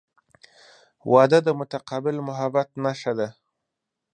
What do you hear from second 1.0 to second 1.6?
•واده د